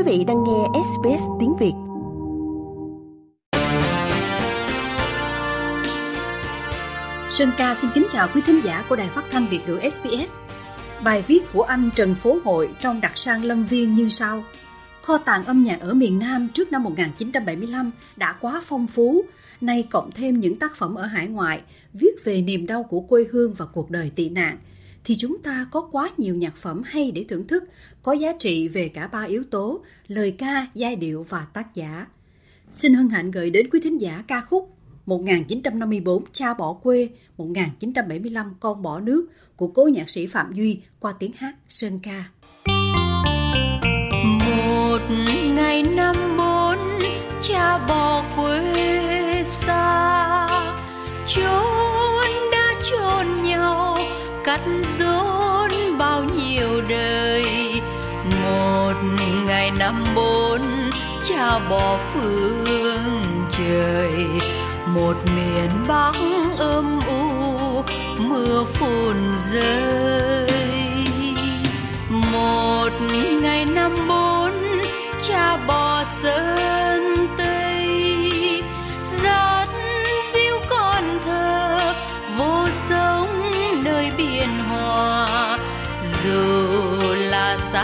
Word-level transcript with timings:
quý 0.00 0.18
vị 0.18 0.24
đang 0.24 0.44
nghe 0.44 0.80
SBS 0.84 1.22
tiếng 1.40 1.56
Việt. 1.60 1.72
Sơn 7.30 7.50
Ca 7.58 7.74
xin 7.74 7.90
kính 7.94 8.06
chào 8.10 8.28
quý 8.34 8.40
thính 8.46 8.60
giả 8.64 8.84
của 8.88 8.96
Đài 8.96 9.08
Phát 9.08 9.24
thanh 9.30 9.46
Việt 9.46 9.58
ngữ 9.66 9.78
SBS. 9.90 10.38
Bài 11.04 11.24
viết 11.26 11.40
của 11.52 11.62
anh 11.62 11.90
Trần 11.96 12.14
Phố 12.14 12.38
Hội 12.44 12.70
trong 12.80 13.00
đặc 13.00 13.12
sang 13.14 13.44
Lâm 13.44 13.64
Viên 13.64 13.94
như 13.94 14.08
sau. 14.08 14.44
Kho 15.02 15.18
tàng 15.18 15.44
âm 15.44 15.64
nhạc 15.64 15.80
ở 15.80 15.94
miền 15.94 16.18
Nam 16.18 16.48
trước 16.54 16.72
năm 16.72 16.82
1975 16.82 17.90
đã 18.16 18.36
quá 18.40 18.62
phong 18.66 18.86
phú, 18.86 19.24
nay 19.60 19.86
cộng 19.90 20.10
thêm 20.10 20.40
những 20.40 20.54
tác 20.54 20.76
phẩm 20.76 20.94
ở 20.94 21.06
hải 21.06 21.26
ngoại 21.26 21.60
viết 21.92 22.24
về 22.24 22.42
niềm 22.42 22.66
đau 22.66 22.82
của 22.82 23.00
quê 23.00 23.26
hương 23.32 23.54
và 23.54 23.66
cuộc 23.66 23.90
đời 23.90 24.10
tị 24.16 24.28
nạn– 24.28 24.58
thì 25.04 25.16
chúng 25.18 25.42
ta 25.42 25.66
có 25.70 25.88
quá 25.92 26.10
nhiều 26.18 26.34
nhạc 26.34 26.56
phẩm 26.56 26.82
hay 26.84 27.10
để 27.10 27.24
thưởng 27.28 27.46
thức, 27.46 27.64
có 28.02 28.12
giá 28.12 28.32
trị 28.38 28.68
về 28.68 28.88
cả 28.88 29.06
ba 29.06 29.22
yếu 29.22 29.44
tố, 29.44 29.84
lời 30.08 30.30
ca, 30.30 30.66
giai 30.74 30.96
điệu 30.96 31.26
và 31.28 31.46
tác 31.52 31.74
giả. 31.74 32.06
Xin 32.70 32.94
hân 32.94 33.08
hạnh 33.08 33.30
gửi 33.30 33.50
đến 33.50 33.70
quý 33.70 33.80
thính 33.80 34.00
giả 34.00 34.24
ca 34.28 34.40
khúc 34.40 34.76
1954 35.06 36.24
Cha 36.32 36.54
bỏ 36.54 36.72
quê, 36.72 37.08
1975 37.36 38.54
Con 38.60 38.82
bỏ 38.82 39.00
nước 39.00 39.26
của 39.56 39.68
cố 39.68 39.84
nhạc 39.84 40.08
sĩ 40.08 40.26
Phạm 40.26 40.52
Duy 40.54 40.80
qua 41.00 41.12
tiếng 41.18 41.32
hát 41.36 41.54
Sơn 41.68 41.98
ca. 42.02 42.24
Một 44.68 45.00
ngày 45.54 45.82
năm 45.82 46.14
bốn 46.38 46.78
cha 47.42 47.86
bỏ 47.88 48.24
quê 48.36 48.79
cắt 54.64 54.72
rốn 54.98 55.98
bao 55.98 56.24
nhiêu 56.24 56.82
đời. 56.88 57.44
Một 58.42 58.94
ngày 59.46 59.70
năm 59.70 60.04
bốn, 60.14 60.60
cha 61.28 61.58
bỏ 61.70 61.98
phương 62.12 63.22
trời. 63.50 64.26
Một 64.86 65.14
miền 65.36 65.70
bắc 65.88 66.14
âm 66.58 67.00
u, 67.08 67.84
mưa 68.18 68.64
phùn 68.74 69.16
rơi. 69.50 70.48
Một 72.32 72.90
ngày 73.42 73.64
năm 73.64 74.08
bốn, 74.08 74.52
cha 75.28 75.56
bỏ 75.66 76.04
rơi. 76.22 76.89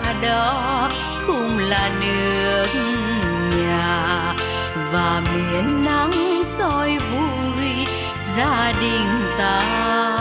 Xa 0.05 0.13
đó 0.23 0.89
cũng 1.27 1.59
là 1.59 1.91
nước 2.01 2.67
nhà. 3.57 4.35
Và 4.93 5.23
miền 5.35 5.85
nắng 5.85 6.43
soi 6.45 6.99
vui 6.99 7.87
gia 8.37 8.73
đình 8.81 9.31
ta. 9.39 10.16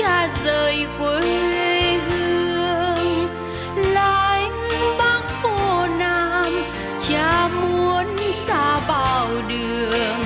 cha 0.00 0.28
rời 0.44 0.86
quê 0.98 1.98
hương. 2.08 3.28
Lánh 3.76 4.68
bắc 4.98 5.22
phố 5.42 5.86
nam, 5.98 6.64
cha 7.08 7.48
muốn 7.48 8.16
xa 8.32 8.80
bao 8.88 9.28
đường. 9.48 10.20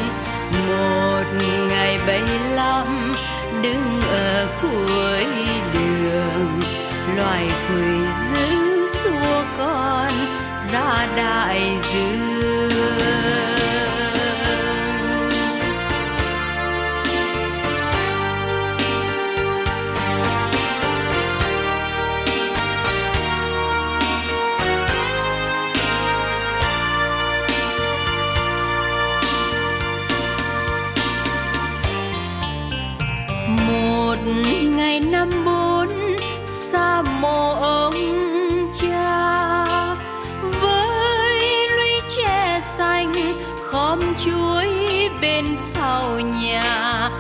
Một 0.69 1.25
ngày 1.69 1.99
bảy 2.07 2.23
lăm, 2.55 3.13
đứng 3.63 4.01
ở 4.11 4.47
cuối 4.63 5.27
đường. 5.75 6.61
Loài 7.17 7.51
quỷ 7.69 8.07
giữ 8.07 8.87
xua 8.87 9.45
con, 9.59 10.11
ra 10.73 11.07
đại 11.17 11.79
dương. 11.93 12.24
Chuối 44.19 44.69
bên 45.21 45.45
sau 45.57 46.21
nhà. 46.21 47.11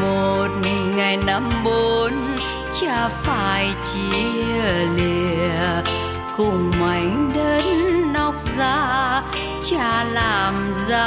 Một 0.00 0.48
ngày 0.94 1.16
năm 1.16 1.50
bốn, 1.64 2.36
cha 2.80 3.08
phải 3.08 3.74
chia 3.92 4.86
lìa. 4.96 5.82
Cùng 6.36 6.72
mảnh 6.80 7.30
đất 7.34 7.62
nóc 8.14 8.34
ra, 8.58 9.22
cha 9.70 10.04
làm 10.12 10.72
ra. 10.88 11.06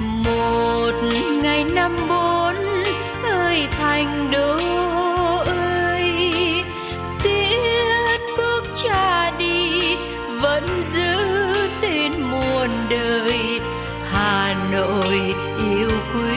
Một 0.00 0.92
ngày 1.42 1.64
năm 1.64 1.96
bốn, 2.08 2.54
ơi, 3.32 3.68
thành 3.78 4.28
đô 4.32 4.67
đời, 12.90 13.60
hà 14.12 14.54
nội 14.72 15.34
yêu 15.64 15.90
quý 16.14 16.36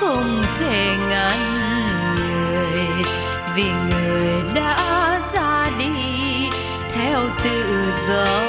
không 0.00 0.42
thể 0.58 0.96
ngăn 1.08 1.56
người 2.16 3.04
vì 3.56 3.70
người 3.90 4.42
đã 4.54 5.20
ra 5.32 5.70
đi 5.78 6.50
theo 6.94 7.20
tự 7.44 7.64
do 8.08 8.47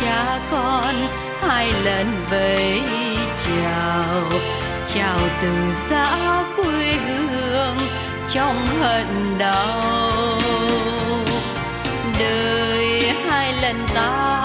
cha 0.00 0.40
con, 0.50 0.94
hai 1.40 1.72
lần 1.84 2.06
vẫy 2.30 2.82
chào. 3.44 4.40
Chào 4.94 5.18
từ 5.42 5.48
giã 5.88 6.44
quê 6.56 6.92
hương, 6.92 7.76
trong 8.28 8.66
hận 8.80 9.38
đau. 9.38 10.38
Đời 12.18 13.12
hai 13.28 13.52
lần 13.62 13.86
ta 13.94 14.39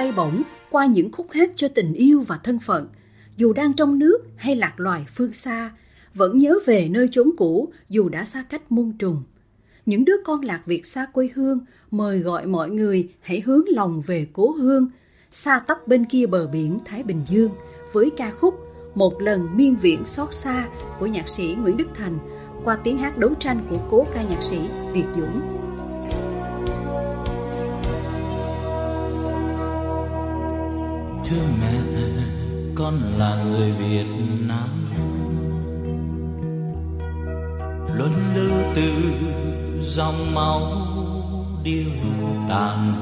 bay 0.00 0.12
bổng 0.12 0.42
qua 0.70 0.86
những 0.86 1.12
khúc 1.12 1.26
hát 1.30 1.50
cho 1.56 1.68
tình 1.68 1.92
yêu 1.92 2.24
và 2.28 2.38
thân 2.44 2.58
phận, 2.58 2.88
dù 3.36 3.52
đang 3.52 3.72
trong 3.72 3.98
nước 3.98 4.18
hay 4.36 4.56
lạc 4.56 4.80
loài 4.80 5.06
phương 5.14 5.32
xa, 5.32 5.70
vẫn 6.14 6.38
nhớ 6.38 6.58
về 6.66 6.88
nơi 6.88 7.08
chốn 7.12 7.30
cũ 7.36 7.72
dù 7.88 8.08
đã 8.08 8.24
xa 8.24 8.42
cách 8.42 8.72
muôn 8.72 8.92
trùng. 8.98 9.22
Những 9.86 10.04
đứa 10.04 10.16
con 10.24 10.40
lạc 10.40 10.62
Việt 10.66 10.86
xa 10.86 11.06
quê 11.12 11.30
hương 11.34 11.60
mời 11.90 12.18
gọi 12.18 12.46
mọi 12.46 12.70
người 12.70 13.08
hãy 13.20 13.40
hướng 13.40 13.64
lòng 13.68 14.02
về 14.06 14.26
cố 14.32 14.50
hương, 14.50 14.88
xa 15.30 15.58
tấp 15.66 15.88
bên 15.88 16.04
kia 16.04 16.26
bờ 16.26 16.46
biển 16.46 16.78
Thái 16.84 17.02
Bình 17.02 17.20
Dương 17.28 17.50
với 17.92 18.10
ca 18.16 18.30
khúc 18.30 18.54
Một 18.94 19.22
lần 19.22 19.48
miên 19.56 19.76
viễn 19.76 20.04
xót 20.04 20.32
xa 20.32 20.68
của 20.98 21.06
nhạc 21.06 21.28
sĩ 21.28 21.56
Nguyễn 21.60 21.76
Đức 21.76 21.88
Thành 21.94 22.18
qua 22.64 22.78
tiếng 22.84 22.98
hát 22.98 23.18
đấu 23.18 23.34
tranh 23.40 23.60
của 23.70 23.78
cố 23.90 24.06
ca 24.14 24.22
nhạc 24.22 24.42
sĩ 24.42 24.58
Việt 24.92 25.06
Dũng. 25.16 25.59
Thưa 31.30 31.46
mẹ, 31.60 31.72
con 32.74 32.94
là 33.18 33.44
người 33.44 33.72
Việt 33.72 34.06
Nam. 34.40 34.68
Luân 37.96 38.12
lưu 38.34 38.52
từ 38.74 38.92
dòng 39.80 40.34
máu 40.34 40.60
điêu 41.62 41.90
tàn 42.48 42.94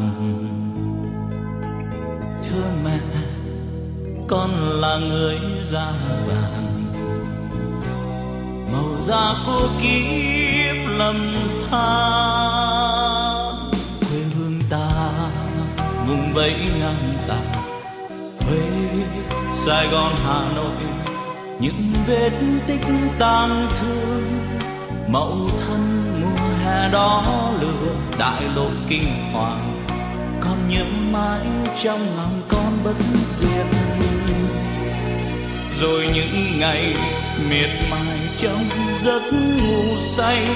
Thưa 2.49 2.71
mẹ, 2.85 2.99
con 4.29 4.51
là 4.81 4.99
người 4.99 5.39
da 5.73 5.93
vàng. 6.27 6.85
Màu 8.73 8.89
da 9.07 9.35
cô 9.47 9.61
kiếp 9.83 10.77
lầm 10.99 11.17
than 11.71 12.69
quê 14.11 14.21
hương 14.37 14.61
ta 14.71 15.13
vùng 16.07 16.33
vẫy 16.35 16.55
ngang 16.79 17.18
huế, 18.49 18.69
sài 19.67 19.89
gòn, 19.89 20.12
hà 20.25 20.53
nội. 20.56 20.73
Những 21.61 21.93
vết 22.06 22.31
tích 22.67 22.87
tan 23.19 23.69
thương, 23.81 24.49
mẫu 25.09 25.37
thân 25.61 26.05
mùa 26.21 26.65
hè 26.65 26.89
đó 26.93 27.53
lửa 27.61 27.95
đại 28.19 28.43
lộ 28.56 28.71
kinh 28.89 29.33
hoàng. 29.33 29.85
Còn 30.41 30.69
nhớ 30.69 30.85
mãi 31.12 31.47
trong 31.83 32.17
lòng 32.17 32.43
con 32.49 32.73
bất 32.85 32.97
diệt. 33.39 33.67
Rồi 35.81 36.11
những 36.15 36.59
ngày 36.59 36.95
miệt 37.50 37.71
mài 37.91 38.19
trong 38.41 38.65
giấc 39.00 39.23
ngủ 39.33 39.97
say, 39.99 40.47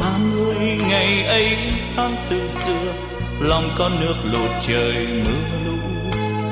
ba 0.00 0.18
mươi 0.18 0.78
ngày 0.88 1.24
ấy 1.24 1.56
tháng 1.96 2.16
từ 2.30 2.48
xưa, 2.48 2.92
lòng 3.40 3.70
con 3.78 3.92
nước 4.00 4.14
lụt 4.32 4.50
trời 4.66 5.06
mưa 5.24 5.58
lũ 5.66 5.95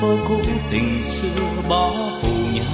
phố 0.04 0.16
cũ 0.28 0.40
tình 0.70 1.04
xưa 1.04 1.62
bỏ 1.68 1.92
phủ 2.22 2.32
nhà 2.54 2.64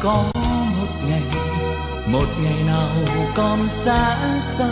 có 0.00 0.24
một 0.78 0.92
ngày 1.08 1.22
một 2.06 2.26
ngày 2.42 2.62
nào 2.66 2.90
con 3.34 3.68
xa 3.70 4.16
xa 4.42 4.68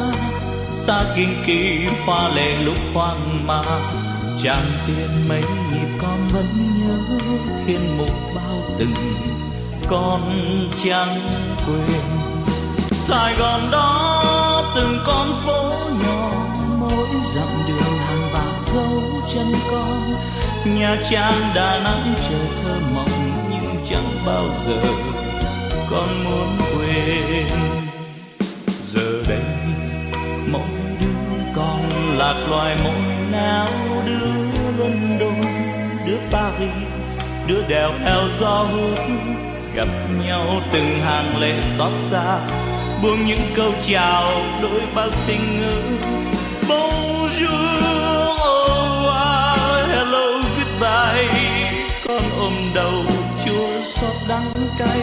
xa 0.70 1.02
kinh 1.16 1.42
kỳ 1.46 1.86
hoa 2.06 2.28
lệ 2.28 2.56
lúc 2.64 2.76
hoang 2.94 3.46
mang. 3.46 3.82
Chàng 4.42 4.72
tiên 4.86 5.28
mấy 5.28 5.40
nhịp 5.40 5.88
con 6.02 6.18
vẫn 6.32 6.46
nhớ 6.80 6.98
thiên 7.66 7.98
mục 7.98 8.14
bao 8.34 8.62
từng 8.78 8.94
con 9.88 10.20
chẳng 10.84 11.20
quên. 11.66 12.02
Sài 12.90 13.34
Gòn 13.34 13.60
đó 13.72 14.72
từng 14.76 14.98
con 15.06 15.42
phố 15.46 15.70
nhỏ, 16.04 16.30
mỗi 16.80 17.08
dặm 17.34 17.48
đường 17.68 18.05
chân 19.36 19.52
con. 19.70 20.10
Nha 20.64 20.96
Trang 21.10 21.40
Đà 21.54 21.80
Nẵng 21.84 22.14
chờ 22.28 22.38
thơ 22.64 22.80
mộng 22.94 23.08
nhưng 23.50 23.86
chẳng 23.90 24.24
bao 24.26 24.44
giờ. 24.66 24.80
Con 25.90 26.24
muốn 26.24 26.56
quên. 26.58 27.46
Giờ 28.94 29.22
đây, 29.28 29.42
mỗi 30.52 30.60
đứa 31.00 31.06
con 31.56 31.88
lạc 32.16 32.46
loài, 32.50 32.76
mỗi 32.84 33.16
nào 33.32 33.68
đứa 34.06 34.26
London 34.78 35.42
đứa 36.06 36.18
Paris, 36.30 36.70
đứa 37.46 37.62
đèo 37.68 37.92
theo 38.04 38.22
gió 38.40 38.66
hút 38.72 38.98
gặp 39.74 39.88
nhau 40.26 40.46
từng 40.72 41.00
hàng 41.04 41.40
lệ 41.40 41.54
xót 41.78 41.92
xa. 42.10 42.38
Buông 43.02 43.26
những 43.26 43.52
câu 43.56 43.72
chào 43.86 44.28
đôi 44.62 44.82
ba 44.94 45.06
sinh 45.26 45.60
ngữ. 45.60 45.74
Bonjour. 46.68 48.05
Cay 54.78 55.02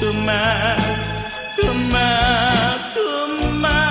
thương 0.00 0.26
mẹ 0.26 0.76
thương 1.56 1.90
mẹ 1.92 2.22
thương 2.94 3.62
mẹ 3.62 3.86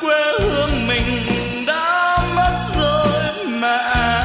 quê 0.00 0.32
hương 0.40 0.86
mình 0.88 1.26
đã 1.66 2.18
mất 2.36 2.54
rồi. 2.78 3.22
Mẹ 3.60 3.78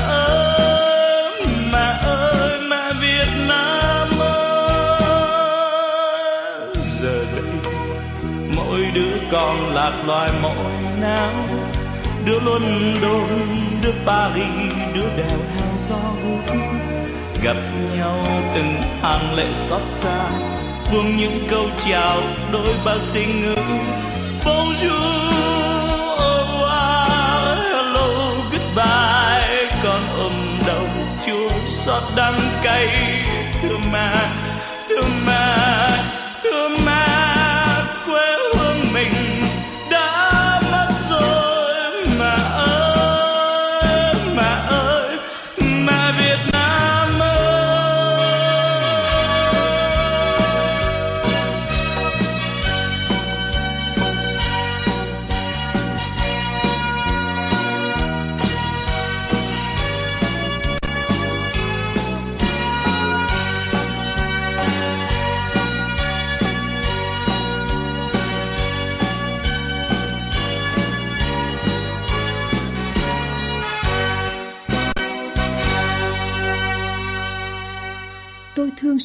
ơi 0.08 1.48
mẹ 1.74 1.94
ơi 2.04 2.60
mẹ 2.70 2.94
Việt 3.02 3.28
Nam 3.48 4.08
ơi. 4.20 5.00
Giờ 7.02 7.26
đây, 7.36 7.44
mỗi 8.56 8.92
đứa 8.94 9.18
con 9.32 9.74
lạc 9.74 9.94
loài 10.08 10.30
mỗi 10.42 10.72
nào 11.02 11.34
đứa 12.26 12.40
London, 12.40 13.28
đứa 13.84 13.94
Paris, 14.06 14.74
đứa 14.96 15.10
đèo 15.18 15.40
heo 15.58 15.74
gió 15.90 15.96
hút 15.96 16.56
gặp 17.44 17.56
nhau 17.98 18.24
từng 18.56 18.74
hàng 19.02 19.36
lệ 19.36 19.48
xót 19.70 19.82
xa. 20.02 20.30
Buông 20.92 21.18
những 21.18 21.48
câu 21.50 21.66
chào 21.90 22.22
đôi 22.52 22.76
ba 22.86 22.98
sinh 23.14 23.42
ngữ. 23.42 23.56
Bonjour, 24.46 25.30
au 26.18 26.38
revoir, 26.38 27.60
hello, 27.72 28.08
goodbye. 28.52 29.70
Con 29.84 30.02
ôm 30.18 30.34
đầu 30.68 30.86
chua 31.26 31.50
xót 31.68 32.04
đắng 32.16 32.40
cay. 32.64 32.88
Thương 33.62 33.82
mẹ 33.92 34.12
thương 34.90 35.12
mẹ 35.28 35.39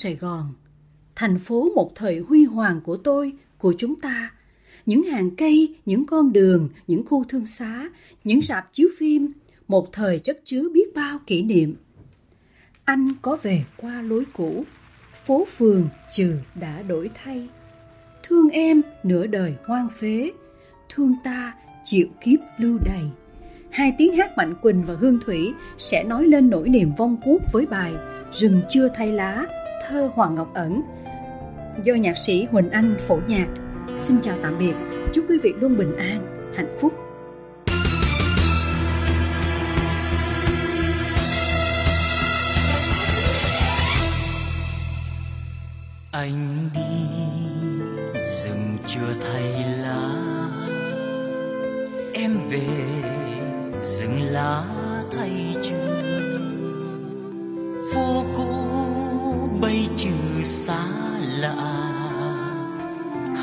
Sài 0.05 0.15
Gòn, 0.15 0.53
thành 1.17 1.39
phố 1.39 1.71
một 1.75 1.93
thời 1.95 2.19
huy 2.19 2.45
hoàng 2.45 2.81
của 2.85 2.97
tôi, 2.97 3.33
của 3.59 3.75
chúng 3.79 4.01
ta. 4.01 4.33
Những 4.87 5.03
hàng 5.03 5.31
cây, 5.37 5.77
những 5.87 6.07
con 6.07 6.33
đường, 6.33 6.69
những 6.87 7.07
khu 7.07 7.25
thương 7.25 7.47
xá, 7.47 7.89
những 8.25 8.43
rạp 8.43 8.73
chiếu 8.73 8.89
phim, 8.99 9.33
một 9.69 9.93
thời 9.93 10.19
chất 10.19 10.41
chứa 10.45 10.69
biết 10.73 10.95
bao 10.95 11.19
kỷ 11.27 11.43
niệm. 11.43 11.75
Anh 12.85 13.15
có 13.23 13.37
về 13.43 13.65
qua 13.77 14.03
lối 14.03 14.25
cũ, 14.33 14.65
phố 15.25 15.47
phường 15.57 15.89
trừ 16.11 16.37
đã 16.55 16.83
đổi 16.83 17.11
thay. 17.15 17.49
Thương 18.23 18.49
em 18.49 18.83
nửa 19.03 19.27
đời 19.27 19.55
hoang 19.67 19.89
phế, 19.99 20.33
thương 20.89 21.15
ta 21.25 21.55
chịu 21.85 22.07
kiếp 22.21 22.39
lưu 22.59 22.79
đầy. 22.85 23.05
Hai 23.71 23.93
tiếng 23.99 24.17
hát 24.17 24.37
Mạnh 24.37 24.55
Quỳnh 24.63 24.83
và 24.83 24.95
Hương 24.95 25.19
Thủy 25.25 25.53
sẽ 25.77 26.05
nói 26.05 26.27
lên 26.27 26.51
nỗi 26.51 26.69
niềm 26.69 26.93
vong 26.99 27.17
quốc 27.25 27.43
với 27.53 27.67
bài 27.67 27.93
Rừng 28.33 28.63
chưa 28.69 28.89
thay 28.89 29.13
lá, 29.13 29.47
thơ 29.89 30.11
Hoàng 30.15 30.35
Ngọc 30.35 30.55
Ẩn 30.55 30.83
do 31.83 31.95
nhạc 31.95 32.19
sĩ 32.19 32.47
Huỳnh 32.51 32.71
Anh 32.71 32.97
phổ 33.09 33.19
nhạc. 33.27 33.47
Xin 33.99 34.21
chào 34.21 34.37
tạm 34.43 34.59
biệt, 34.59 34.75
chúc 35.13 35.25
quý 35.29 35.39
vị 35.43 35.53
luôn 35.61 35.77
bình 35.77 35.97
an, 35.97 36.51
hạnh 36.57 36.79
phúc. 36.81 36.93
anh 46.13 46.71
đi 46.75 47.07
rừng 48.15 48.77
chưa 48.87 49.15
thay 49.21 49.65
lá 49.83 50.11
em 52.13 52.39
về 52.51 52.67
rừng 53.83 54.23
lá 54.31 54.65
thay 55.11 55.57
chưa. 55.63 55.84
Bay 59.65 59.89
trừ 59.97 60.43
xa 60.43 60.85
lạ. 61.39 61.55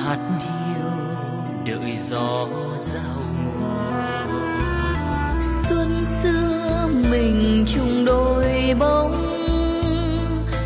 Hát 0.03 0.19
điệu 0.39 0.91
đợi 1.65 1.91
gió 1.97 2.47
giao 2.79 3.23
mùa. 3.45 3.91
Xuân 5.39 6.03
xưa 6.23 6.87
mình 7.09 7.65
chung 7.67 8.05
đôi 8.05 8.75
bóng. 8.79 9.13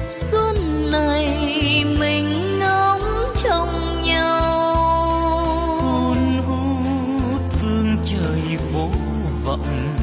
Xuân 0.09 0.91
này 0.91 1.27
mình 1.99 2.59
ngóng 2.59 3.33
trong 3.43 4.03
nhau. 4.03 4.75
Hun 5.81 6.17
hút 6.47 7.41
phương 7.49 7.97
trời 8.05 8.57
vô 8.73 8.89
vọng. 9.45 9.95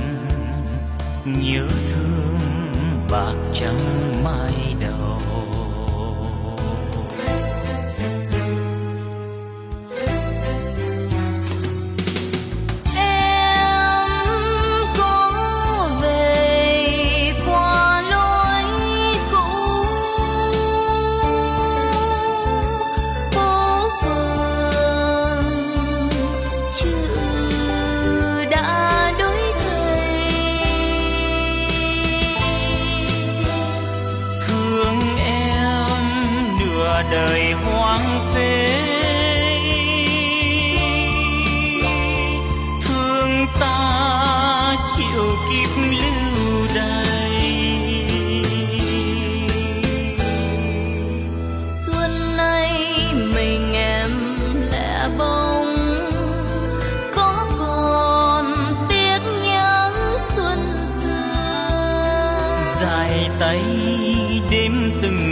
Nhớ 1.25 1.67
thương 1.89 2.39
bạc 3.11 3.37
trắng 3.53 4.02
đời 37.13 37.53
hoang 37.53 38.21
phế. 38.35 38.79
Thương 42.87 43.47
ta 43.61 44.77
chịu 44.97 45.37
kiếp 45.51 45.79
lưu 45.79 46.67
đày. 46.75 47.43
Xuân 51.87 52.37
nay 52.37 52.71
mình 53.35 53.73
em 53.73 54.11
lẻ 54.71 55.09
bóng, 55.19 55.77
có 57.15 57.47
còn 57.59 58.55
tiếc 58.89 59.21
nhớ 59.43 59.93
xuân 60.37 60.85
xưa. 60.85 61.33
Dài 62.81 63.31
tay 63.41 63.63
đêm 64.51 64.93
từng 65.03 65.32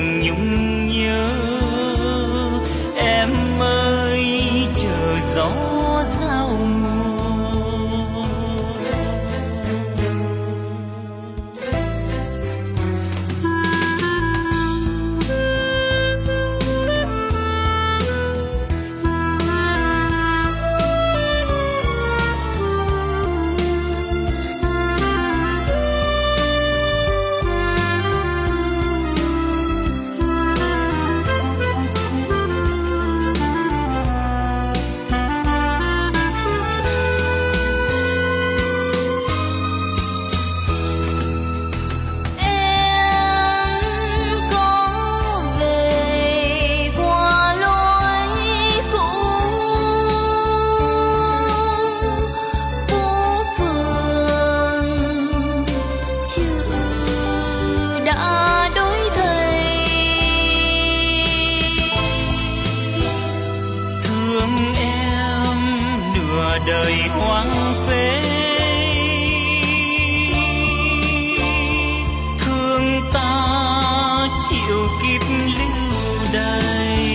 kiếp 75.02 75.22
lưu 75.58 76.18
đày. 76.32 77.06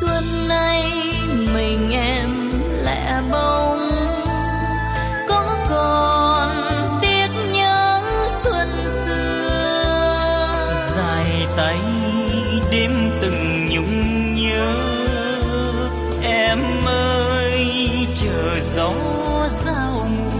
Xuân 0.00 0.48
nay 0.48 0.92
mình 1.54 1.90
em 1.90 2.30
lẻ 2.84 3.22
bóng 3.30 3.90
có 5.28 5.56
còn 5.68 6.50
tiếc 7.02 7.28
nhớ 7.52 8.00
xuân 8.44 8.68
xưa. 8.88 9.48
Dài 10.96 11.46
tay 11.56 11.78
đêm 12.70 13.10
từng 13.22 13.68
nhung 13.70 14.32
nhớ, 14.32 14.74
em 16.22 16.60
ơi, 16.86 17.66
chờ 18.14 18.60
gió 18.60 18.92
giao 19.48 20.08
mùa. 20.18 20.34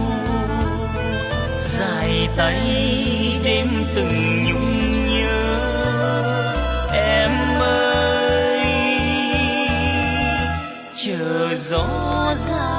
Dài 1.57 2.27
tay 2.37 2.98
đêm 3.43 3.67
từng 3.95 4.43
nhung 4.43 5.05
nhớ. 5.05 5.59
Em 6.93 7.31
ơi 7.61 8.61
chờ 10.95 11.55
gió 11.55 12.35
ra 12.35 12.78